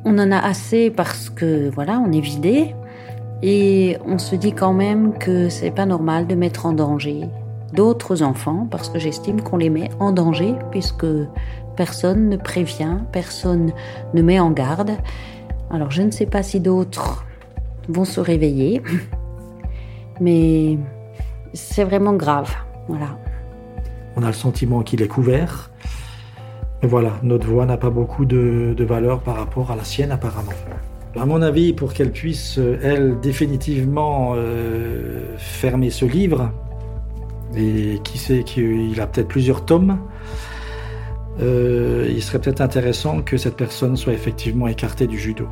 On 0.05 0.19
en 0.19 0.31
a 0.31 0.37
assez 0.37 0.91
parce 0.91 1.31
que 1.31 1.71
voilà, 1.71 1.99
on 2.05 2.11
est 2.11 2.21
vidé 2.21 2.75
et 3.41 3.97
on 4.05 4.19
se 4.19 4.35
dit 4.35 4.53
quand 4.53 4.73
même 4.73 5.17
que 5.17 5.49
c'est 5.49 5.71
pas 5.71 5.87
normal 5.87 6.27
de 6.27 6.35
mettre 6.35 6.67
en 6.67 6.73
danger 6.73 7.21
d'autres 7.73 8.21
enfants 8.21 8.67
parce 8.69 8.89
que 8.89 8.99
j'estime 8.99 9.41
qu'on 9.41 9.57
les 9.57 9.71
met 9.71 9.89
en 9.99 10.11
danger 10.11 10.53
puisque 10.69 11.07
personne 11.79 12.27
ne 12.27 12.35
prévient, 12.35 12.97
personne 13.13 13.71
ne 14.13 14.21
met 14.21 14.37
en 14.37 14.51
garde. 14.51 14.97
Alors 15.71 15.91
je 15.91 16.01
ne 16.01 16.11
sais 16.11 16.25
pas 16.25 16.43
si 16.43 16.59
d'autres 16.59 17.25
vont 17.87 18.03
se 18.03 18.19
réveiller, 18.19 18.81
mais 20.19 20.77
c'est 21.53 21.85
vraiment 21.85 22.15
grave. 22.15 22.53
Voilà. 22.89 23.17
On 24.17 24.23
a 24.23 24.27
le 24.27 24.33
sentiment 24.33 24.81
qu'il 24.81 25.01
est 25.01 25.07
couvert. 25.07 25.71
voilà, 26.83 27.13
notre 27.23 27.47
voix 27.47 27.65
n'a 27.65 27.77
pas 27.77 27.89
beaucoup 27.89 28.25
de, 28.25 28.75
valeur 28.77 29.21
par 29.21 29.37
rapport 29.37 29.71
à 29.71 29.77
la 29.77 29.85
sienne 29.85 30.11
apparemment. 30.11 30.51
À 31.17 31.25
mon 31.25 31.41
avis, 31.41 31.71
pour 31.71 31.93
qu'elle 31.93 32.11
puisse, 32.11 32.59
elle, 32.83 33.21
définitivement 33.21 34.33
euh, 34.35 35.37
fermer 35.37 35.91
ce 35.91 36.03
livre, 36.03 36.51
et 37.55 38.01
qui 38.03 38.17
sait 38.17 38.43
qu'il 38.43 38.99
a 38.99 39.07
peut-être 39.07 39.29
plusieurs 39.29 39.63
tomes, 39.63 39.97
euh, 41.41 42.07
il 42.09 42.21
serait 42.21 42.39
peut-être 42.39 42.61
intéressant 42.61 43.21
que 43.21 43.37
cette 43.37 43.55
personne 43.55 43.95
soit 43.97 44.13
effectivement 44.13 44.67
écartée 44.67 45.07
du 45.07 45.17
judo. 45.17 45.47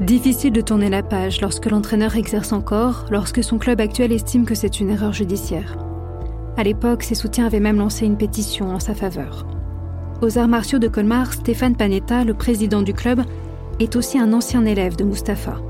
Difficile 0.00 0.52
de 0.52 0.60
tourner 0.60 0.90
la 0.90 1.02
page 1.02 1.40
lorsque 1.40 1.66
l'entraîneur 1.66 2.16
exerce 2.16 2.52
encore, 2.52 3.06
lorsque 3.10 3.42
son 3.42 3.58
club 3.58 3.80
actuel 3.80 4.12
estime 4.12 4.44
que 4.44 4.54
c'est 4.54 4.80
une 4.80 4.90
erreur 4.90 5.12
judiciaire. 5.12 5.76
À 6.56 6.62
l'époque, 6.62 7.02
ses 7.02 7.14
soutiens 7.14 7.46
avaient 7.46 7.60
même 7.60 7.78
lancé 7.78 8.06
une 8.06 8.16
pétition 8.16 8.70
en 8.70 8.80
sa 8.80 8.94
faveur. 8.94 9.46
Aux 10.22 10.38
arts 10.38 10.48
martiaux 10.48 10.78
de 10.78 10.88
Colmar, 10.88 11.32
Stéphane 11.32 11.76
Panetta, 11.76 12.24
le 12.24 12.34
président 12.34 12.82
du 12.82 12.92
club, 12.92 13.22
est 13.80 13.94
aussi 13.96 14.18
un 14.18 14.32
ancien 14.32 14.64
élève 14.64 14.96
de 14.96 15.04
Mustapha. 15.04 15.60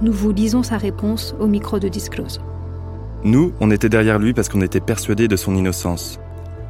Nous 0.00 0.12
vous 0.12 0.32
lisons 0.32 0.62
sa 0.62 0.76
réponse 0.76 1.34
au 1.40 1.48
micro 1.48 1.80
de 1.80 1.88
Disclose. 1.88 2.40
Nous, 3.24 3.52
on 3.58 3.72
était 3.72 3.88
derrière 3.88 4.20
lui 4.20 4.32
parce 4.32 4.48
qu'on 4.48 4.60
était 4.60 4.80
persuadés 4.80 5.26
de 5.26 5.34
son 5.34 5.56
innocence. 5.56 6.20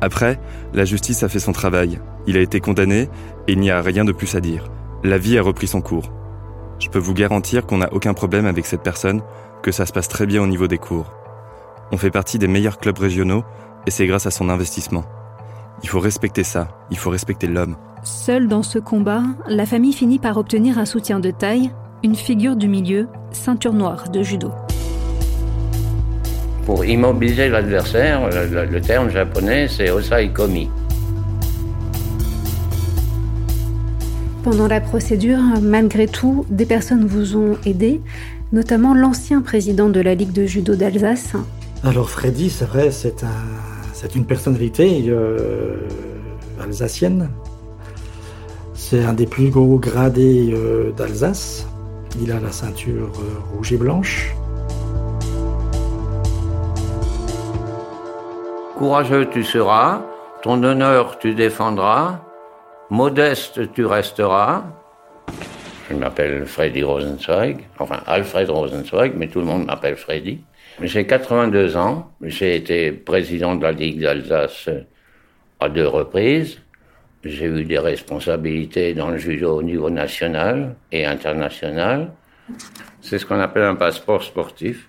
Après, 0.00 0.38
la 0.72 0.84
justice 0.84 1.22
a 1.22 1.28
fait 1.28 1.38
son 1.38 1.52
travail. 1.52 1.98
Il 2.26 2.36
a 2.36 2.40
été 2.40 2.60
condamné 2.60 3.08
et 3.46 3.52
il 3.52 3.60
n'y 3.60 3.70
a 3.70 3.80
rien 3.80 4.04
de 4.04 4.12
plus 4.12 4.34
à 4.34 4.40
dire. 4.40 4.70
La 5.04 5.18
vie 5.18 5.38
a 5.38 5.42
repris 5.42 5.66
son 5.66 5.80
cours. 5.80 6.12
Je 6.78 6.88
peux 6.88 6.98
vous 6.98 7.14
garantir 7.14 7.66
qu'on 7.66 7.78
n'a 7.78 7.92
aucun 7.92 8.14
problème 8.14 8.46
avec 8.46 8.66
cette 8.66 8.82
personne, 8.82 9.22
que 9.62 9.72
ça 9.72 9.86
se 9.86 9.92
passe 9.92 10.08
très 10.08 10.26
bien 10.26 10.42
au 10.42 10.46
niveau 10.46 10.68
des 10.68 10.78
cours. 10.78 11.12
On 11.90 11.96
fait 11.96 12.10
partie 12.10 12.38
des 12.38 12.48
meilleurs 12.48 12.78
clubs 12.78 12.98
régionaux 12.98 13.44
et 13.86 13.90
c'est 13.90 14.06
grâce 14.06 14.26
à 14.26 14.30
son 14.30 14.48
investissement. 14.48 15.04
Il 15.82 15.88
faut 15.88 16.00
respecter 16.00 16.44
ça, 16.44 16.68
il 16.90 16.98
faut 16.98 17.10
respecter 17.10 17.46
l'homme. 17.46 17.76
Seule 18.02 18.48
dans 18.48 18.62
ce 18.62 18.78
combat, 18.78 19.22
la 19.48 19.66
famille 19.66 19.92
finit 19.92 20.18
par 20.18 20.36
obtenir 20.36 20.78
un 20.78 20.84
soutien 20.84 21.20
de 21.20 21.30
taille, 21.30 21.72
une 22.04 22.14
figure 22.14 22.56
du 22.56 22.68
milieu, 22.68 23.08
ceinture 23.32 23.72
noire 23.72 24.08
de 24.10 24.22
judo. 24.22 24.52
Pour 26.68 26.84
immobiliser 26.84 27.48
l'adversaire, 27.48 28.28
le, 28.28 28.80
terme 28.82 29.08
japonais 29.08 29.68
c'est 29.68 29.88
osai 29.88 30.28
komi. 30.34 30.68
Pendant 34.42 34.68
la 34.68 34.82
procédure, 34.82 35.38
malgré 35.62 36.06
tout, 36.06 36.44
des 36.50 36.66
personnes 36.66 37.06
vous 37.06 37.38
ont 37.38 37.56
aidé, 37.64 38.02
notamment 38.52 38.92
l'ancien 38.92 39.40
président 39.40 39.88
de 39.88 39.98
la 40.00 40.14
Ligue 40.14 40.32
de 40.32 40.44
judo 40.44 40.76
d'Alsace. 40.76 41.32
Alors 41.84 42.10
Freddy, 42.10 42.50
c'est 42.50 42.66
vrai, 42.66 42.90
c'est 42.90 43.24
un, 43.24 44.08
une 44.14 44.26
personnalité 44.26 45.06
euh, 45.08 45.88
alsacienne. 46.62 47.30
C'est 48.74 49.04
un 49.04 49.14
des 49.14 49.26
plus 49.26 49.48
gros 49.48 49.78
gradés 49.78 50.50
euh, 50.52 50.92
d'Alsace. 50.92 51.66
Il 52.20 52.30
a 52.30 52.38
la 52.38 52.52
ceinture 52.52 53.10
euh, 53.20 53.56
rouge 53.56 53.72
et 53.72 53.78
blanche. 53.78 54.34
Courageux 58.78 59.28
tu 59.28 59.42
seras, 59.42 60.02
ton 60.40 60.62
honneur 60.62 61.18
tu 61.18 61.34
défendras, 61.34 62.20
modeste 62.90 63.72
tu 63.72 63.84
resteras. 63.84 64.62
Je 65.90 65.96
m'appelle 65.96 66.46
Freddy 66.46 66.84
Rosenzweig, 66.84 67.56
enfin 67.80 67.98
Alfred 68.06 68.48
Rosenzweig, 68.48 69.14
mais 69.16 69.26
tout 69.26 69.40
le 69.40 69.46
monde 69.46 69.66
m'appelle 69.66 69.96
Freddy. 69.96 70.44
J'ai 70.80 71.08
82 71.08 71.76
ans, 71.76 72.12
j'ai 72.22 72.54
été 72.54 72.92
président 72.92 73.56
de 73.56 73.64
la 73.64 73.72
Ligue 73.72 74.00
d'Alsace 74.00 74.70
à 75.58 75.68
deux 75.68 75.88
reprises. 75.88 76.60
J'ai 77.24 77.46
eu 77.46 77.64
des 77.64 77.80
responsabilités 77.80 78.94
dans 78.94 79.08
le 79.10 79.18
judo 79.18 79.56
au 79.56 79.62
niveau 79.64 79.90
national 79.90 80.76
et 80.92 81.04
international. 81.04 82.12
C'est 83.00 83.18
ce 83.18 83.26
qu'on 83.26 83.40
appelle 83.40 83.64
un 83.64 83.74
passeport 83.74 84.22
sportif. 84.22 84.88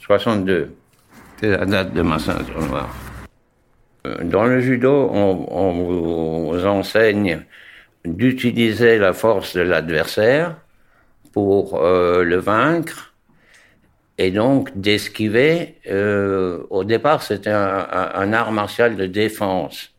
62, 0.00 0.74
c'est 1.38 1.50
la 1.50 1.64
date 1.66 1.94
de 1.94 2.02
ma 2.02 2.18
ceinture 2.18 2.66
noire. 2.66 3.07
Dans 4.22 4.44
le 4.44 4.60
judo, 4.60 5.10
on, 5.12 6.52
vous 6.52 6.66
enseigne 6.66 7.44
d'utiliser 8.04 8.98
la 8.98 9.12
force 9.12 9.56
de 9.56 9.60
l'adversaire 9.60 10.56
pour 11.32 11.80
euh, 11.82 12.22
le 12.22 12.36
vaincre 12.36 13.14
et 14.18 14.30
donc 14.30 14.76
d'esquiver. 14.76 15.76
Euh, 15.88 16.64
au 16.70 16.84
départ, 16.84 17.22
c'était 17.22 17.50
un, 17.50 18.32
art 18.32 18.52
martial 18.52 18.96
de 18.96 19.06
défense. 19.06 19.94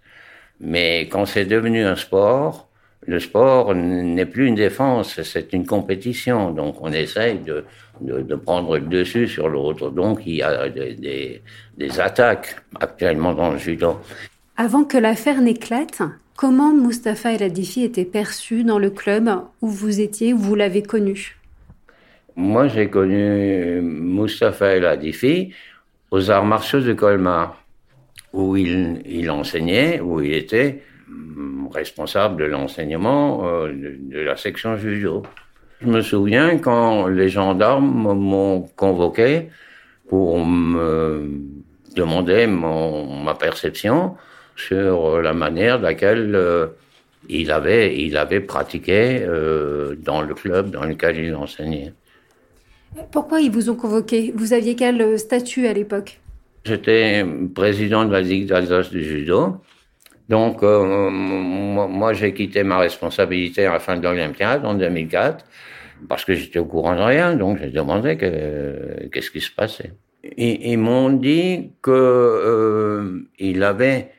Mais 0.60 1.08
quand 1.10 1.26
c'est 1.26 1.46
devenu 1.46 1.84
un 1.84 1.96
sport, 1.96 2.69
le 3.10 3.20
sport 3.20 3.74
n'est 3.74 4.28
plus 4.28 4.46
une 4.48 4.56
défense, 4.56 5.20
c'est 5.24 5.52
une 5.54 5.66
compétition. 5.66 6.52
Donc 6.52 6.76
on 6.80 6.92
essaye 6.92 7.40
de, 7.40 7.66
de, 8.02 8.36
prendre 8.36 8.78
le 8.78 8.86
dessus 8.86 9.28
sur 9.28 9.50
l'autre. 9.50 9.90
Donc 9.90 10.22
il 10.28 10.36
y 10.36 10.44
a 10.44 10.70
des, 10.70 11.42
des, 11.78 12.00
attaques 12.00 12.56
actuellement 12.80 13.34
dans 13.34 13.52
le 13.52 13.58
judo. 13.58 13.98
Avant 14.58 14.84
que 14.84 14.98
l'affaire 14.98 15.42
n'éclate, 15.42 16.04
comment 16.36 16.72
Mustapha 16.72 17.34
El 17.34 17.42
Adifi 17.42 17.84
était 17.84 18.06
perçu 18.06 18.64
dans 18.64 18.78
le 18.78 18.92
club 18.92 19.28
où 19.62 19.70
vous 19.70 20.00
étiez, 20.00 20.32
où 20.34 20.38
vous 20.38 20.56
l'avez 20.56 20.84
connu? 20.84 21.36
Moi 22.36 22.68
j'ai 22.68 22.90
connu 22.90 23.82
Mustapha 23.82 24.68
El 24.76 24.86
Adifi 24.86 25.52
aux 26.12 26.30
arts 26.30 26.46
martiaux 26.46 26.82
de 26.82 26.94
Colmar, 26.94 27.64
où 28.34 28.56
il, 28.56 29.02
il 29.06 29.32
enseignait, 29.32 30.00
où 30.00 30.22
il 30.22 30.34
était 30.34 30.84
responsable 31.72 32.42
de 32.42 32.46
l'enseignement 32.46 33.48
euh, 33.48 33.72
de, 33.72 34.20
la 34.20 34.36
section 34.36 34.78
judo. 34.78 35.24
Je 35.82 35.88
me 35.88 36.02
souviens 36.02 36.58
quand 36.58 37.08
les 37.08 37.30
gendarmes 37.30 38.14
m'ont 38.14 38.62
convoqué 38.76 39.50
pour 40.10 40.44
me 40.44 41.30
demander 41.96 42.48
ma 42.48 43.36
perception 43.36 44.16
sur 44.56 45.22
la 45.22 45.34
manière 45.34 45.78
de 45.78 45.84
laquelle 45.84 46.36
euh, 46.36 46.68
il, 47.30 47.52
avait, 47.52 47.98
il 47.98 48.18
avait 48.18 48.42
pratiqué 48.42 49.22
euh, 49.22 49.96
dans 49.96 50.22
le 50.22 50.34
club 50.34 50.72
dans 50.72 50.84
lequel 50.84 51.18
il 51.18 51.36
enseignait. 51.36 51.94
Pourquoi 53.12 53.40
ils 53.40 53.52
vous 53.52 53.70
ont 53.70 53.76
convoqué? 53.76 54.34
Vous 54.36 54.52
aviez 54.54 54.76
quel 54.76 55.18
statut 55.18 55.68
à 55.68 55.74
l'époque? 55.74 56.20
J'étais 56.66 57.26
président 57.56 58.04
de 58.04 58.12
la 58.12 58.22
Ligue 58.22 58.48
d'Alsace 58.48 58.90
du 58.90 59.04
judo. 59.04 59.62
Donc, 60.30 60.62
euh, 60.62 61.10
moi, 61.10 62.14
j'ai 62.14 62.34
quitté 62.34 62.64
ma 62.64 62.78
responsabilité 62.78 63.66
à 63.66 63.74
la 63.74 63.80
fin 63.80 63.98
de 63.98 64.04
l'Olympiade 64.04 64.64
en 64.64 64.76
2004 64.76 65.44
parce 66.08 66.24
que 66.24 66.36
j'étais 66.36 66.60
au 66.60 66.66
courant 66.66 66.96
de 66.96 67.02
rien. 67.02 67.36
Donc, 67.36 67.58
j'ai 67.60 67.72
demandé 67.72 68.16
qu'est-ce 68.16 69.32
qui 69.32 69.42
se 69.42 69.52
passait. 69.52 69.92
Ils, 70.38 70.78
m'ont 70.78 71.10
dit 71.10 71.72
que 71.82 71.92
euh, 71.92 73.64
avait 73.64 74.12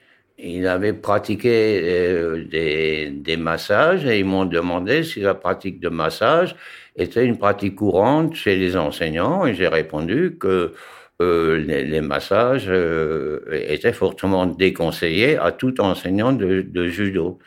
il 0.43 0.67
avait 0.67 0.95
pratiqué 0.95 1.81
euh, 1.83 2.45
des, 2.45 3.11
des, 3.11 3.37
massages 3.37 4.07
et 4.07 4.19
ils 4.21 4.25
m'ont 4.25 4.47
demandé 4.47 5.03
si 5.03 5.21
la 5.21 5.35
pratique 5.35 5.79
de 5.81 5.91
massage 5.91 6.57
était 6.97 7.27
une 7.27 7.37
pratique 7.37 7.77
courante 7.77 8.35
chez 8.35 8.57
les 8.57 8.75
enseignants 8.77 9.45
et 9.45 9.55
j'ai 9.55 9.69
répondu 9.69 10.39
que 10.41 10.73
euh, 11.21 11.59
les, 11.59 12.01
massages 12.01 12.67
euh, 12.69 13.41
étaient 13.51 13.93
fortement 13.93 14.47
déconseillés 14.47 15.37
à 15.37 15.53
tout 15.53 15.81
enseignant 15.81 16.33
de, 16.33 16.87
judo, 16.87 17.39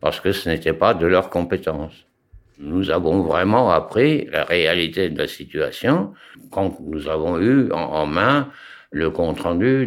parce 0.00 0.20
que 0.20 0.30
ce 0.30 0.48
n'était 0.48 0.72
pas 0.72 0.94
de 0.94 1.06
leur 1.06 1.28
compétence. 1.28 2.06
Nous 2.58 2.90
avons 2.90 3.22
vraiment 3.22 3.70
appris 3.70 4.26
la 4.30 4.44
réalité 4.44 5.08
de 5.10 5.18
la 5.18 5.26
situation 5.26 6.14
quand 6.50 6.78
nous 6.80 7.08
avons 7.08 7.40
eu 7.40 7.70
en, 7.72 8.06
main 8.06 8.48
le 8.92 9.10
compte-rendu 9.10 9.86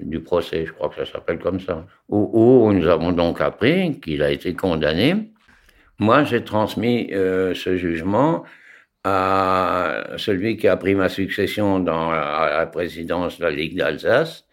du, 0.00 0.20
procès, 0.20 0.66
je 0.66 0.72
crois 0.72 0.88
que 0.88 1.04
ça 1.04 1.12
s'appelle 1.12 1.38
comme 1.38 1.58
ça, 1.58 1.84
où, 2.08 2.72
nous 2.72 2.86
avons 2.86 3.10
donc 3.12 3.40
appris 3.40 3.98
qu'il 4.00 4.22
a 4.22 4.30
été 4.30 4.54
condamné. 4.54 5.32
Moi, 5.98 6.22
j'ai 6.24 6.44
transmis 6.44 7.10
euh, 7.12 7.54
ce 7.54 7.76
jugement 7.76 8.44
à 9.04 10.04
celui 10.16 10.56
qui 10.56 10.68
a 10.68 10.76
pris 10.76 10.94
ma 10.94 11.08
succession 11.08 11.80
dans 11.80 12.10
la, 12.10 12.66
présidence 12.66 13.38
de 13.38 13.44
la 13.44 13.50
Ligue 13.50 13.76
d'Alsace 13.78 14.46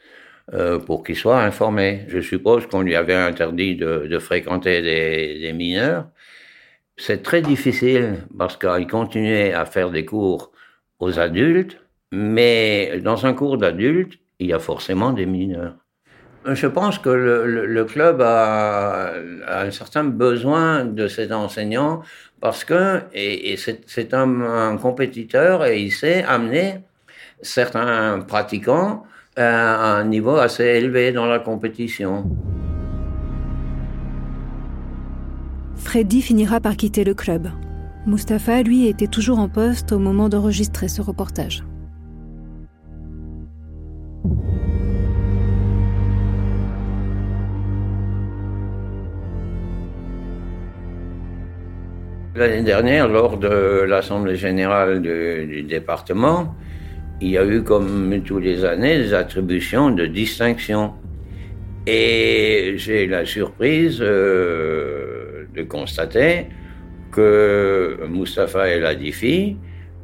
euh, 0.54 0.80
pour 0.80 1.04
qu'il 1.04 1.16
soit 1.16 1.42
informé. 1.42 2.06
Je 2.08 2.20
suppose 2.20 2.68
qu'on 2.68 2.82
lui 2.82 2.96
avait 2.96 3.14
interdit 3.16 3.76
de, 3.76 4.08
de 4.08 4.20
fréquenter 4.20 4.82
des, 4.82 5.40
des 5.40 5.54
mineurs. 5.54 6.08
C'est 6.98 7.22
très 7.24 7.42
difficile 7.42 8.26
parce 8.38 8.58
qu'il 8.58 8.88
continuait 8.88 9.54
à 9.54 9.66
faire 9.66 9.92
des 9.92 10.06
cours 10.06 10.52
aux 11.00 11.20
adultes, 11.20 11.80
mais 12.12 13.00
dans 13.04 13.26
un 13.26 13.34
cours 13.34 13.58
d'adultes, 13.58 14.20
il 14.40 14.48
y 14.48 14.54
a 14.54 14.60
forcément 14.60 15.12
des 15.14 15.26
mineurs. 15.26 15.76
Je 16.54 16.68
pense 16.68 16.98
que 16.98 17.10
le, 17.10 17.86
club 17.86 18.22
a, 18.22 19.12
un 19.48 19.72
certain 19.72 20.06
besoin 20.06 20.86
de 20.86 21.08
ces 21.08 21.34
enseignants 21.34 22.02
parce 22.40 22.64
que 22.64 23.02
et, 23.14 23.58
c'est 23.58 24.14
un, 24.14 24.78
compétiteur 24.78 25.66
et 25.66 25.82
il 25.82 25.92
sait 25.92 26.24
amener 26.24 26.82
certains 27.42 28.22
pratiquants 28.22 29.04
à 29.36 29.98
un 29.98 30.06
niveau 30.06 30.38
assez 30.38 30.64
élevé 30.64 31.12
dans 31.12 31.26
la 31.26 31.40
compétition. 31.40 32.30
Freddy 35.76 36.22
finira 36.22 36.60
par 36.60 36.76
quitter 36.76 37.04
le 37.04 37.14
club. 37.14 37.50
Mustapha, 38.08 38.64
lui, 38.64 38.88
était 38.88 39.08
toujours 39.08 39.40
en 39.40 39.50
poste 39.50 39.92
au 39.92 40.00
moment 40.00 40.30
d'enregistrer 40.30 40.88
ce 40.88 41.02
reportage. 41.02 41.64
L'année 52.38 52.62
dernière, 52.62 53.08
lors 53.08 53.38
de 53.38 53.82
l'Assemblée 53.82 54.36
générale 54.36 55.02
du, 55.02 55.64
département, 55.64 56.54
il 57.20 57.30
y 57.30 57.38
a 57.40 57.44
eu, 57.44 57.64
comme 57.64 58.22
tous 58.24 58.38
les 58.38 58.64
années, 58.64 59.00
des 59.00 59.16
attributions 59.16 59.90
de 59.90 60.06
distinction. 60.06 60.94
Et 61.88 62.76
j'ai 62.76 63.08
la 63.08 63.26
surprise 63.26 63.98
euh, 64.02 65.46
de 65.56 65.64
constater 65.64 66.46
que 67.12 67.98
Mustapha 68.08 68.68
El 68.68 68.86
Adifi 68.86 69.58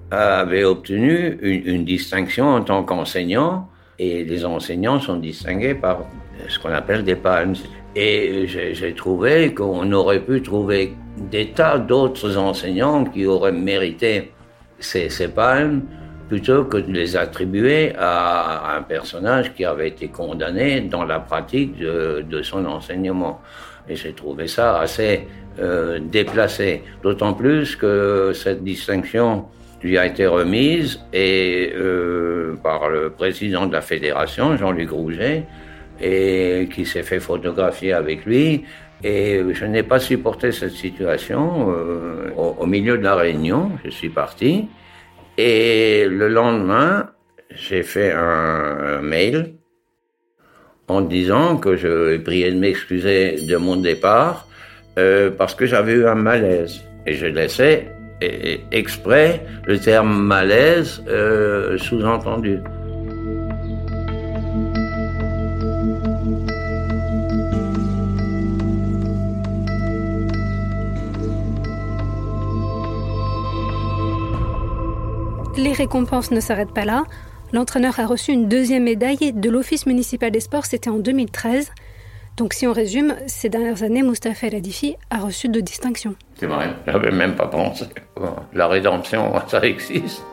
avait 0.09 0.63
obtenu 0.63 1.37
une, 1.39 1.67
une 1.67 1.85
distinction 1.85 2.47
en 2.47 2.63
tant 2.63 2.83
qu'enseignant, 2.83 3.69
et 3.99 4.23
les 4.23 4.43
enseignants 4.43 4.99
sont 4.99 5.17
distingués 5.17 5.75
par 5.75 6.07
ce 6.47 6.57
qu'on 6.57 6.71
appelle 6.71 7.03
des 7.03 7.15
palmes. 7.15 7.53
Et 7.95 8.47
j'ai 8.47 8.93
trouvé 8.95 9.53
qu'on 9.53 9.91
aurait 9.91 10.19
pu 10.19 10.41
trouver 10.41 10.93
des 11.17 11.51
tas 11.51 11.77
d'autres 11.77 12.37
enseignants 12.37 13.05
qui 13.05 13.25
auraient 13.27 13.51
mérité 13.51 14.31
ces, 14.79 15.27
palmes 15.27 15.83
plutôt 16.27 16.65
que 16.65 16.77
de 16.77 16.91
les 16.91 17.15
attribuer 17.15 17.93
à 17.97 18.75
un 18.77 18.81
personnage 18.81 19.53
qui 19.53 19.63
avait 19.63 19.89
été 19.89 20.07
condamné 20.07 20.81
dans 20.81 21.05
la 21.05 21.19
pratique 21.19 21.77
de, 21.77 22.41
son 22.41 22.65
enseignement. 22.65 23.41
Et 23.87 23.95
j'ai 23.95 24.13
trouvé 24.13 24.47
ça 24.47 24.79
assez 24.79 25.27
euh, 25.59 25.99
déplacé, 25.99 26.81
d'autant 27.03 27.33
plus 27.33 27.75
que 27.75 28.31
cette 28.33 28.63
distinction 28.63 29.45
lui 29.83 29.97
a 29.97 30.05
été 30.05 30.25
remise 30.25 31.01
et 31.11 31.73
euh, 31.75 32.55
par 32.63 32.89
le 32.89 33.09
président 33.11 33.67
de 33.67 33.73
la 33.73 33.81
fédération, 33.81 34.55
Jean-Luc 34.55 34.89
Rouget, 34.89 35.43
et 36.01 36.67
qui 36.73 36.85
s'est 36.85 37.03
fait 37.03 37.19
photographier 37.19 37.93
avec 37.93 38.25
lui. 38.25 38.65
Et 39.03 39.41
je 39.51 39.65
n'ai 39.65 39.83
pas 39.83 39.99
supporté 39.99 40.51
cette 40.51 40.71
situation. 40.71 41.71
Euh, 41.71 42.31
au, 42.35 42.65
milieu 42.65 42.97
de 42.97 43.03
la 43.03 43.15
réunion, 43.15 43.71
je 43.83 43.89
suis 43.89 44.09
parti. 44.09 44.69
Et 45.37 46.05
le 46.07 46.29
lendemain, 46.29 47.09
j'ai 47.49 47.83
fait 47.83 48.11
un, 48.11 49.01
mail 49.01 49.55
en 50.87 51.01
disant 51.01 51.57
que 51.57 51.75
je 51.75 52.17
priais 52.17 52.51
de 52.51 52.59
m'excuser 52.59 53.41
de 53.45 53.57
mon 53.57 53.75
départ 53.75 54.47
euh, 54.99 55.31
parce 55.31 55.55
que 55.55 55.65
j'avais 55.65 55.93
eu 55.93 56.07
un 56.07 56.15
malaise. 56.15 56.81
Et 57.05 57.13
je 57.13 57.25
laissais 57.25 57.87
exprès 58.71 59.45
le 59.65 59.77
terme 59.79 60.23
malaise 60.23 61.03
euh, 61.07 61.77
sous-entendu. 61.77 62.59
Les 75.55 75.71
récompenses 75.71 76.31
ne 76.31 76.39
s'arrêtent 76.39 76.73
pas 76.73 76.85
là. 76.85 77.03
L'entraîneur 77.51 77.99
a 77.99 78.07
reçu 78.07 78.31
une 78.31 78.47
deuxième 78.47 78.83
médaille 78.83 79.33
de 79.33 79.49
l'Office 79.49 79.85
municipal 79.85 80.31
des 80.31 80.39
sports, 80.39 80.65
c'était 80.65 80.89
en 80.89 80.97
2013. 80.97 81.71
Donc 82.37 82.53
si 82.53 82.65
on 82.65 82.73
résume, 82.73 83.13
ces 83.27 83.49
dernières 83.49 83.83
années, 83.83 84.01
Mustapha 84.01 84.49
Ladifi 84.49 84.95
a 85.11 85.19
reçu 85.19 85.49
deux 85.49 85.61
distinctions. 85.61 86.15
C'est 86.37 86.47
vrai, 86.47 86.73
j'avais 86.87 87.11
même 87.11 87.35
pas 87.35 87.45
pensé. 87.45 87.85
La 88.53 88.67
rédemption, 88.67 89.31
ça 89.47 89.61
existe. 89.61 90.23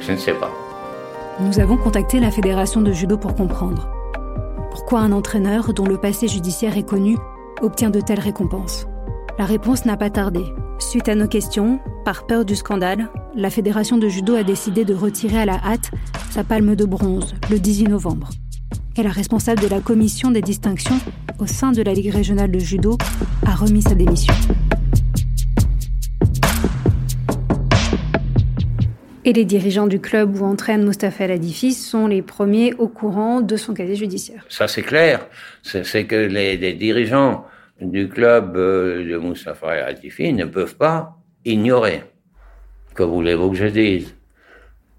Je 0.00 0.12
ne 0.12 0.18
sais 0.18 0.34
pas. 0.34 0.50
Nous 1.40 1.58
avons 1.58 1.78
contacté 1.78 2.20
la 2.20 2.30
fédération 2.30 2.82
de 2.82 2.92
judo 2.92 3.16
pour 3.16 3.34
comprendre. 3.34 3.88
Pourquoi 4.70 5.00
un 5.00 5.12
entraîneur 5.12 5.72
dont 5.72 5.86
le 5.86 5.96
passé 5.96 6.28
judiciaire 6.28 6.76
est 6.76 6.86
connu 6.86 7.16
obtient 7.62 7.90
de 7.90 8.00
telles 8.00 8.20
récompenses? 8.20 8.86
La 9.38 9.46
réponse 9.46 9.86
n'a 9.86 9.96
pas 9.96 10.10
tardé. 10.10 10.44
Suite 10.78 11.08
à 11.08 11.14
nos 11.14 11.28
questions, 11.28 11.78
par 12.04 12.26
peur 12.26 12.44
du 12.44 12.56
scandale, 12.56 13.08
la 13.36 13.48
fédération 13.50 13.96
de 13.96 14.08
judo 14.08 14.34
a 14.34 14.42
décidé 14.42 14.84
de 14.84 14.92
retirer 14.92 15.38
à 15.38 15.46
la 15.46 15.54
hâte 15.54 15.90
sa 16.30 16.42
palme 16.42 16.74
de 16.74 16.84
bronze 16.84 17.34
le 17.50 17.58
18 17.58 17.88
novembre. 17.88 18.30
Et 18.96 19.02
la 19.02 19.10
responsable 19.10 19.60
de 19.60 19.68
la 19.68 19.80
commission 19.80 20.30
des 20.30 20.40
distinctions 20.40 20.98
au 21.38 21.46
sein 21.46 21.72
de 21.72 21.82
la 21.82 21.92
Ligue 21.92 22.12
régionale 22.12 22.50
de 22.50 22.58
judo 22.58 22.98
a 23.46 23.54
remis 23.54 23.82
sa 23.82 23.94
démission. 23.94 24.34
Et 29.24 29.32
les 29.32 29.44
dirigeants 29.44 29.86
du 29.86 30.00
club 30.00 30.38
où 30.38 30.44
entraîne 30.44 30.84
Mustafa 30.84 31.26
Ladifi 31.26 31.72
sont 31.72 32.06
les 32.08 32.20
premiers 32.20 32.74
au 32.74 32.88
courant 32.88 33.40
de 33.40 33.56
son 33.56 33.74
casier 33.74 33.96
judiciaire. 33.96 34.44
Ça 34.48 34.68
c'est 34.68 34.82
clair, 34.82 35.26
c'est 35.62 36.04
que 36.04 36.16
les 36.16 36.74
dirigeants 36.74 37.46
du 37.90 38.08
club 38.08 38.56
euh, 38.56 39.08
de 39.08 39.16
Moustapha 39.16 39.70
Atifi 39.70 40.32
ne 40.32 40.44
peuvent 40.44 40.76
pas 40.76 41.16
ignorer. 41.44 42.02
Que 42.94 43.02
voulez-vous 43.02 43.50
que 43.50 43.56
je 43.56 43.66
dise? 43.66 44.14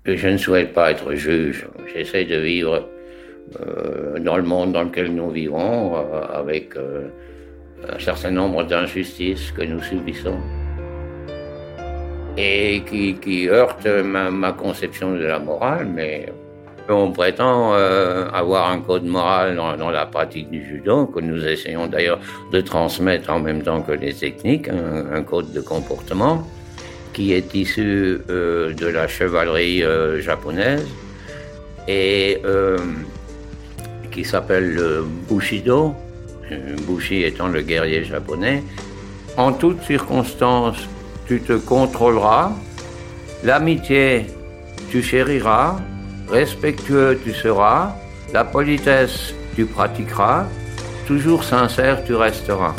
Je 0.06 0.28
ne 0.28 0.38
souhaite 0.38 0.74
pas 0.74 0.91
être 0.91 1.13
juge. 1.13 1.67
J'essaie 1.93 2.26
de 2.26 2.38
vivre 2.38 2.88
euh, 3.60 4.19
dans 4.19 4.38
le 4.38 4.43
monde 4.43 4.74
dans 4.74 4.84
lequel 4.84 5.13
nous 5.13 5.30
vivons 5.32 5.95
euh, 5.95 6.21
avec 6.34 6.76
un 6.78 8.00
certain 8.00 8.32
nombre 8.32 8.63
d'injustices 8.63 9.52
que 9.52 9.63
nous 9.63 9.82
subissons 9.82 10.39
et 12.38 12.84
qui, 12.89 13.15
qui 13.15 13.48
heurtent 13.48 13.88
ma, 13.88 14.30
ma 14.30 14.52
conception 14.52 15.13
de 15.13 15.26
la 15.26 15.39
morale, 15.39 15.88
mais 15.88 16.26
on 16.89 17.12
prétend 17.12 17.74
euh, 17.74 18.28
avoir 18.32 18.69
un 18.69 18.80
code 18.80 19.06
moral 19.06 19.56
dans, 19.56 19.89
la 19.89 20.06
pratique 20.06 20.50
du 20.50 20.63
judo, 20.63 21.08
que 21.08 21.19
nous 21.19 21.45
essayons 21.45 21.88
d'ailleurs 21.88 22.19
de 22.52 22.62
transmettre 22.62 23.30
en 23.32 23.39
même 23.39 23.63
temps 23.63 23.82
que 23.82 23.91
les 23.91 24.13
techniques, 24.13 24.69
un, 24.69 25.24
code 25.24 25.52
de 25.52 25.62
comportement 25.62 26.48
qui 27.13 27.34
est 27.34 27.54
issu 27.56 28.19
euh, 28.30 28.74
de 28.74 28.88
la 28.88 29.08
chevalerie 29.08 29.84
euh, 29.84 30.21
japonaise 30.21 30.86
et 31.88 32.41
qui 34.12 34.24
s'appelle 34.24 34.74
le 34.74 35.06
Bushido, 35.30 35.93
Bushi 36.88 37.24
étant 37.24 37.48
le 37.48 37.62
guerrier 37.62 38.04
japonais. 38.04 38.63
En 39.38 39.52
toutes 39.52 39.84
circonstances, 39.84 40.88
tu 41.28 41.41
te 41.41 41.54
contrôleras, 41.54 42.54
l'amitié, 43.43 44.26
tu 44.89 45.04
chériras, 45.04 45.76
Respectueux 46.30 47.20
tu 47.24 47.34
seras, 47.34 47.96
la 48.34 48.44
politesse 48.44 49.34
tu 49.56 49.66
pratiqueras, 49.66 50.46
toujours 51.08 51.44
sincère 51.44 52.04
tu 52.04 52.16
resteras. 52.16 52.76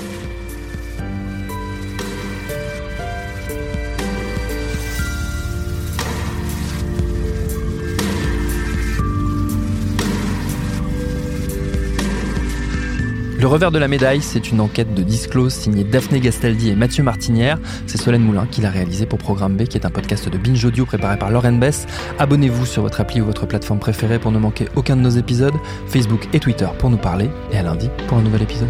Le 13.46 13.50
revers 13.52 13.70
de 13.70 13.78
la 13.78 13.86
médaille, 13.86 14.22
c'est 14.22 14.50
une 14.50 14.60
enquête 14.60 14.92
de 14.92 15.04
Disclose 15.04 15.54
signée 15.54 15.84
Daphné 15.84 16.18
Gastaldi 16.18 16.70
et 16.70 16.74
Mathieu 16.74 17.04
Martinière. 17.04 17.60
C'est 17.86 17.96
Solène 17.96 18.22
Moulin 18.22 18.48
qui 18.50 18.60
l'a 18.60 18.70
réalisé 18.70 19.06
pour 19.06 19.20
Programme 19.20 19.56
B, 19.56 19.68
qui 19.68 19.78
est 19.78 19.86
un 19.86 19.90
podcast 19.90 20.28
de 20.28 20.36
Binge 20.36 20.64
Audio 20.64 20.84
préparé 20.84 21.16
par 21.16 21.30
Lauren 21.30 21.52
Bess. 21.52 21.86
Abonnez-vous 22.18 22.66
sur 22.66 22.82
votre 22.82 23.00
appli 23.00 23.20
ou 23.20 23.24
votre 23.24 23.46
plateforme 23.46 23.78
préférée 23.78 24.18
pour 24.18 24.32
ne 24.32 24.40
manquer 24.40 24.66
aucun 24.74 24.96
de 24.96 25.02
nos 25.02 25.10
épisodes, 25.10 25.54
Facebook 25.86 26.26
et 26.32 26.40
Twitter 26.40 26.66
pour 26.76 26.90
nous 26.90 26.96
parler, 26.96 27.30
et 27.52 27.56
à 27.56 27.62
lundi 27.62 27.88
pour 28.08 28.18
un 28.18 28.22
nouvel 28.22 28.42
épisode. 28.42 28.68